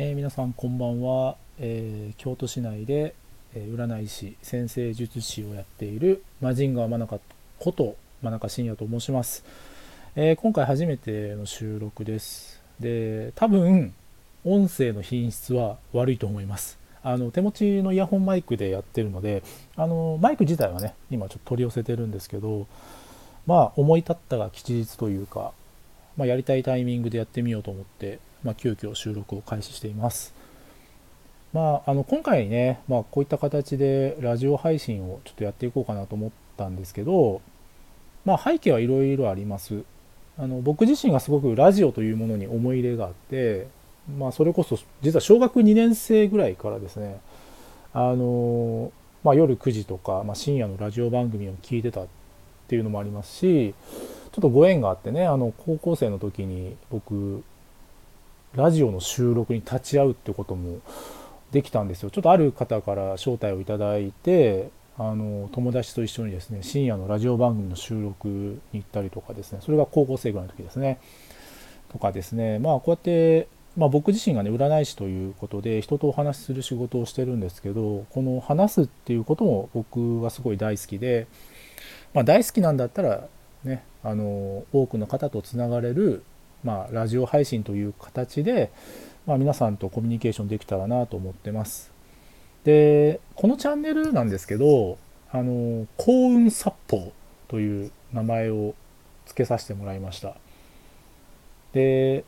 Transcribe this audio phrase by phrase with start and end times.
[0.00, 3.16] えー皆さんこんばんは、えー京都市内で、
[3.52, 7.18] えー占い師先生術師をやっているマジンガー真中
[7.58, 9.44] こと真中信也と申します、
[10.14, 12.62] え今回初めての収録です。
[12.78, 13.92] で多分
[14.44, 16.78] 音声の品質は悪いと思います。
[17.02, 19.42] あの手持ちのイヤホンマイクでやってるので
[19.74, 22.68] あのマイク自体はね今ちょっと取り寄せてるんですけど
[23.46, 25.50] まあ思い立ったが吉日というか
[26.16, 30.34] まあ、やりたいタイミングでやってみようと思って、まあ、急遽収録を開始しています。
[31.52, 37.40] まあ、あの今回ね、まあ、こういった形でラジオ配信をちょっとやっていこうかなと思ったんですけど、
[38.24, 39.82] まあ、背景はいろいろあります。
[40.38, 43.66] あの僕自身がすごくラジオというものに思い入れがあって、
[44.18, 47.20] まあ、それこそ実は小学2年生ぐらいからですね
[47.92, 48.92] あの、
[49.24, 52.06] まあ、夜9時とか、まあ、深夜のラジオ番組を聞いてたっ
[52.68, 53.74] ていうのもありますし
[54.32, 57.42] ちょっとご縁があってねあの高校生の時に僕
[58.54, 60.80] ラジオの収録に立ち会うってことも
[61.50, 62.10] できたんですよ。
[62.10, 69.60] ちょっとある方から招待をいただいてあの友達と一緒にですね深夜のラジオ番組の収録に行ったりとかですね。
[69.62, 70.98] それが高校生ぐらいの時ですね。
[71.90, 72.58] とかですね。
[72.58, 81.28] まあこうやって、まあ、僕自身がね占い師ということで人とお話しする仕事をしてるんですけどこの話すっていうことも僕はすごい大好きで、
[82.12, 83.28] まあ、大好きなんだったら
[83.62, 86.24] ねあの多くの方とつながれる、
[86.64, 88.70] まあ、ラジオ配信という形で、
[89.26, 91.90] まあ、皆さんとコミュニケーションできたらなと思ってます。
[92.64, 94.98] でこのチャンネルなんですけど
[95.30, 97.12] あの幸運殺法
[97.46, 98.74] という名前を
[99.26, 100.34] 付けさせてもらいました。
[101.72, 102.24] で、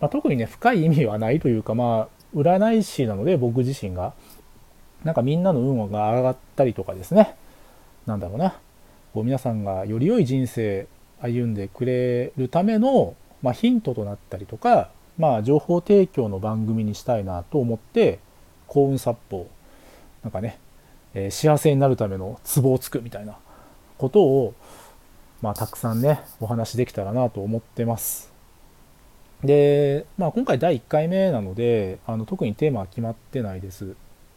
[0.00, 4.12] まあ、特にね深い意味はないというかまあ占い師なので僕自身が
[5.04, 7.34] なんかみんなの運が上がったりとかですね。
[8.06, 8.58] なんだろうな。
[9.14, 10.86] こう皆さんがより良い人生
[11.20, 18.18] 歩んでくれるための、まあ、ヒントとなったりとか、まあ、情報提供の番組にしたいなと思って
[18.66, 19.48] 幸運殺法
[20.22, 20.58] なんかね、
[21.14, 23.36] えー幸せになるためのツボをつくみたいな
[23.98, 24.54] ことを、
[25.42, 28.32] まあ、たくさんねお話できたらなと思ってます。
[29.42, 33.94] で、まあ、今回第1回目なのであの特にテーマは決まってないです。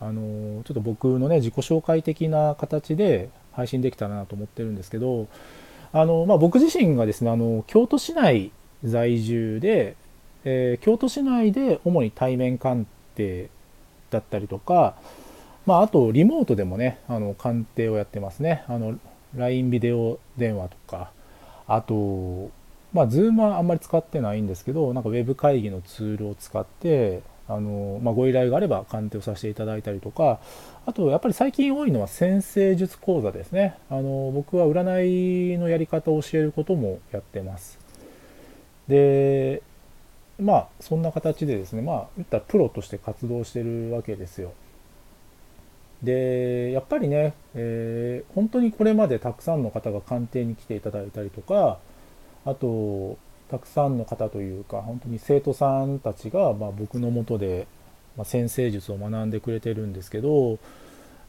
[0.00, 5.26] あのちょっと僕のね自己紹介的な形で配信できたらなと思ってるんですけど
[5.92, 8.52] あの、まあ、僕自身がですねあの京都市内
[8.84, 9.96] 在住で、
[10.44, 13.48] えー京都市内で主に対面鑑定
[14.10, 14.94] だったりとか、
[15.66, 18.64] まあ、あとリモートでもねあの鑑定をやってますね。
[18.68, 18.98] あの
[19.34, 21.10] LINE ビデオ電話とか
[21.66, 22.50] あと
[22.92, 30.40] まあ Zoom はあんまり使ってないんですけどなんかウェブ会議のツールを使ってあの、まあ、ご依頼があれば鑑定をさせていただいたりとか
[30.86, 33.76] あとやっぱり最近多いのは先生術講座ですね。
[33.90, 37.85] あの僕は占いのやり方を教えることもやってます。
[38.88, 39.62] で
[40.40, 44.52] まあそんな形でですねまあ言ったらプロとして活動してるわけですよ。
[46.02, 51.78] でやっぱりね、えー本当にこれまでたくさんの方が鑑定に来ていただいたりとか
[52.44, 53.16] あと
[53.50, 57.66] たくさんの方というか本当に生徒さんたちが、まあ、僕のもとで、
[58.16, 60.58] まあ、先生術を学んでくれてるんですけど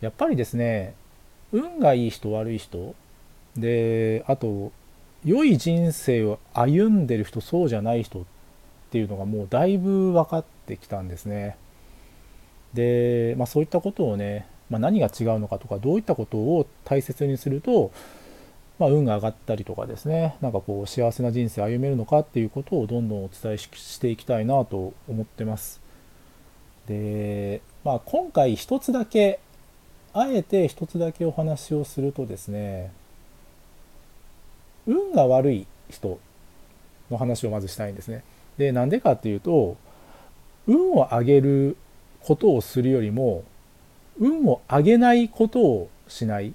[0.00, 0.94] やっぱりですね
[1.52, 2.94] 運がいい人悪い人
[3.56, 4.72] であと
[5.24, 8.22] 良い人生を歩んでる人そうじゃない人っ
[8.90, 11.56] ていうのがもうだいぶ分かってきたんですね。
[12.74, 17.92] で、まあ、そういったことをね、まあ、何が違うのかとかどういったことを大切にすると、
[18.78, 25.80] まあ、運が上がったりとかですねなんかこう幸せな人生を歩めるのかっていうことをどんどんお伝えしていきたいなと思ってます。
[26.86, 29.40] で、まあ、今回一つだけ
[30.12, 32.92] あえて一つだけお話をするとですね
[34.86, 36.18] 運が悪い人
[37.10, 38.22] の話をまずしたいんですね。
[38.58, 39.76] でなんでかっていうと
[40.66, 41.76] 運を上げる
[42.20, 43.44] ことをするよりも
[44.18, 46.54] 運を上げないことをしない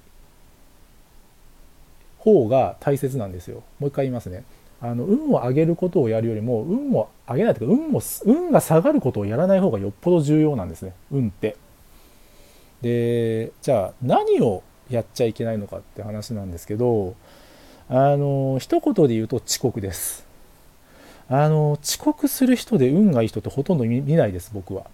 [2.18, 3.64] 方が大切なんですよ。
[3.80, 4.44] もう一回言いますね。
[4.82, 11.58] あの運を上げることをやるよりも運を上げないというか運を運が下がることをやらない方がよっぽど重要なんですね運って。
[12.82, 17.14] でじゃあ何をやっちゃいけないのかって話なんですけど
[17.90, 20.26] あの一言で言うと遅刻です。
[21.28, 24.86] あの遅刻する人で運がいい人ってほとんど見見ないです僕は。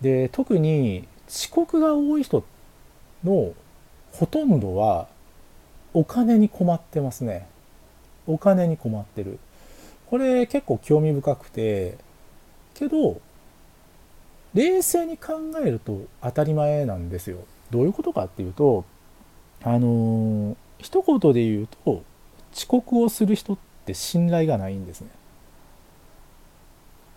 [0.00, 2.44] で特に遅刻が多い人
[3.24, 3.52] の
[4.12, 5.08] ほとんどは
[5.94, 7.46] お金に困ってますね
[8.26, 9.38] お金に困ってる
[10.06, 11.96] これ結構興味深くて
[12.74, 13.20] けど
[14.54, 17.38] 冷静に考えると当たり前なんですよ
[17.70, 18.84] どういうことかっていうと
[19.62, 22.02] あの一言で言うと
[22.54, 25.08] 遅刻をする人って信頼がないんですね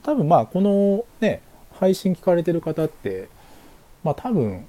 [0.03, 1.41] 多分まあこのね
[1.73, 3.29] 配信聞かれてる方って
[4.03, 4.65] まあ多分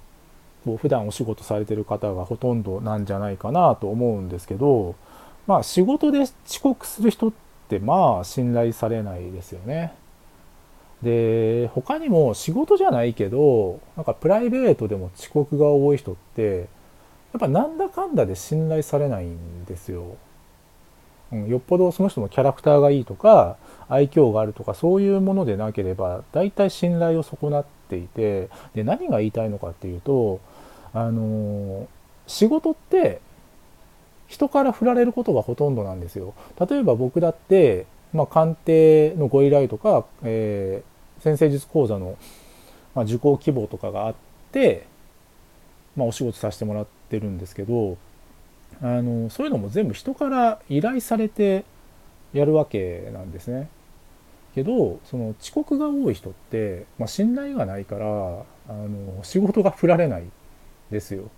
[0.64, 4.94] こう普段お仕事されてる方がほとんどなんじゃないかなと思うんですけど
[5.46, 7.32] まあ仕事で遅刻する人っ
[7.68, 9.94] てまあ信頼されないですよね。
[11.02, 16.68] で他にも仕事じゃないけどなんかプライベートでも遅刻が多い人って
[17.37, 20.17] っぱなんだかんだで信頼されないんですよ。
[21.32, 23.56] うん、よっぽどその人のキャラクターがいいとか
[23.88, 30.40] 愛嬌があるとかそういうものでなければ大体信頼を損なっていてで何が言いたいのかっていうと
[30.93, 31.88] あの
[32.26, 33.20] 仕事って
[34.29, 36.34] 人から振られることがほとんどなんですよ。
[36.58, 42.17] 例えば僕だって、まあ、鑑定のご依頼とか、えー、先生術講座の、
[42.94, 44.14] ま、受講希望とかがあっ
[44.52, 44.87] て、
[45.96, 47.98] まあ、お仕事させてもらっててるんですけど
[48.80, 51.64] あのそういうのも全部人から依頼されて
[52.32, 53.68] やるわけなんですね。
[54.54, 60.24] けどその遅刻が多い人って、まあ、信頼がないからあの仕事が振られない
[60.90, 61.30] ですよ。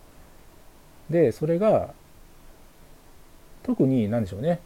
[1.11, 1.93] でそれが
[3.63, 4.61] 特に何でしょうね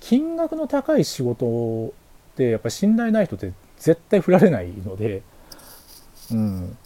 [0.00, 1.92] 金額の高い仕事
[2.32, 5.22] ってやっぱり信頼ない人って絶対振られないので、
[6.30, 6.76] うん、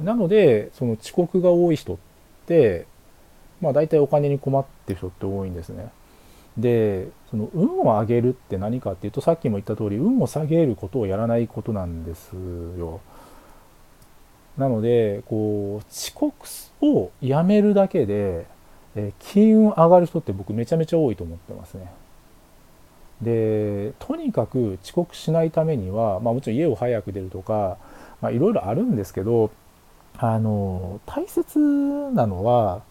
[0.00, 1.96] なのでその遅刻が多い人っ
[2.46, 2.86] て
[3.60, 5.90] まあ大体お金に困ってる人って多いんですね。
[6.56, 12.30] でその運を上げるって何かっていうとさっきも言った通り運を下げることをやらないことなんです
[12.78, 13.00] よ。
[14.56, 16.34] なのでこう遅刻
[16.80, 18.46] をやめるだけで、
[18.94, 21.92] え、金運上がる人って僕めちゃめちゃ多いと思ってますね。
[23.20, 27.78] でとにかく遅刻しないためには、まあ、もちろん家を早く出るとか
[28.22, 29.50] いろいろあるんですけど
[30.18, 31.58] あの大切
[32.12, 32.82] なのは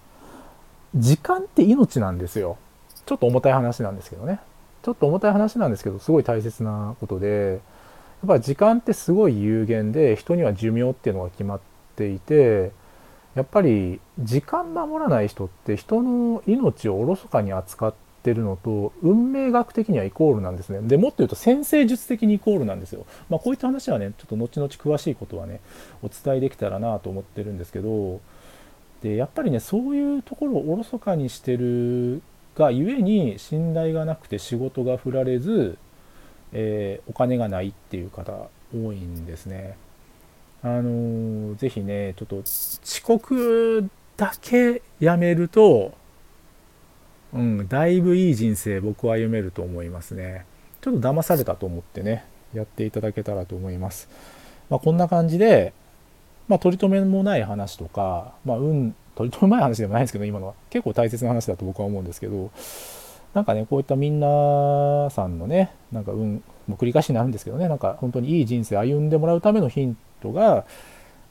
[0.96, 2.58] 時間って命なんですよ。
[3.06, 4.40] ちょっと重たい話なんですけどね。
[4.82, 7.60] ちょっと重たい話なんですけど、すごい大切なことで、
[8.24, 11.60] やっぱ時間ってすごい有限で、人には寿命っていうのが決まっ
[11.96, 12.72] ていて、
[13.36, 17.94] やっぱり時間守らない人って人の命をおろそかに扱っ
[18.24, 20.80] てるのと運命学的にはイコールなんですね。
[20.82, 23.06] でもっと言うと先生術的にイコールなんですよ。
[23.30, 25.60] まあこういった話はね、ちょっと後々詳しいことはね、
[26.02, 28.22] お伝えできたらなと思ってるんですけど、
[29.06, 32.24] でやっぱりねそういうところをおろそかにしてる
[32.56, 35.78] がゆえに信頼がなくて仕事が振られず、
[36.52, 38.34] えー、お金がないっていう方
[38.74, 39.78] 多いんですね。
[40.64, 43.88] あのー、ぜひねちょっと遅刻
[44.18, 45.94] だけやめると、
[47.32, 50.48] うん、だいぶいい人生僕は歩めると思いますね。
[50.82, 52.26] ちょっと騙されたと思ってね
[52.56, 54.10] やっていただけたらと思います。
[54.72, 55.74] まあ、こんな感じで、
[56.48, 62.52] まあ、取り留めもない話とか、まあ、運取り留めない話でもないんですけど今のは結構大切な話だと僕は思うんですけど
[63.34, 70.66] なんかねこういったみんなさんのねなんか運もう繰り返しになるんですけどねなんか本当にいい人生歩んでもらうためのヒントが、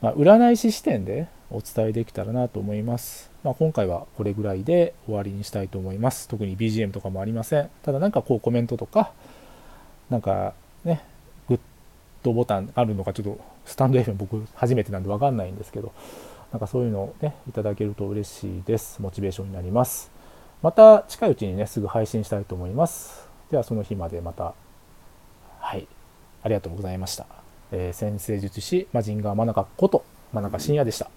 [0.01, 3.31] まあ、占い師視点でお伝えできたらなと思います。
[3.45, 6.29] まあ、今回はこれぐらいで終わりにしたいと思います。
[6.29, 7.71] 特に BGM とかもありません。
[7.83, 9.13] ただなんかこうコメントとか、
[10.11, 11.03] なんかね、
[12.25, 15.93] ドボタンあるのかちょっとスタンド FM 僕初めてなんで分かんないんですけど、
[16.51, 19.01] なんかそういうのをね、いただけると嬉しいです。
[19.01, 20.11] モチベーションになります。
[20.63, 23.29] また近いうちにね、すぐ配信したいと思います。
[23.51, 24.55] ではその日までまた、
[25.61, 25.87] はい、
[26.43, 27.27] ありがとうございました。
[27.71, 31.11] えー、先生術師、マジンガー真中こと、真中信也でした。